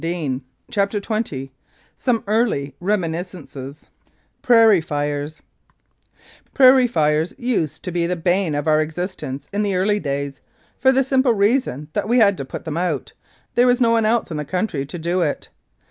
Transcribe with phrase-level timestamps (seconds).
[0.01, 0.41] 298
[0.71, 1.49] CHAPTER XX
[1.95, 3.85] SOME EARLY REMINISCENCES
[4.41, 5.43] PRAIRIE FIRES
[6.55, 10.41] PRAIRIE fires used to be the bane of our existence in the early days,
[10.79, 13.13] for the simple reason that we had to put them out
[13.53, 15.49] there was no one else in the country to do it.